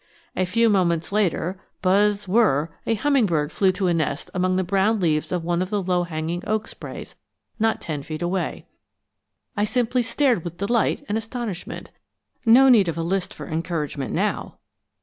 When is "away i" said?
8.23-9.63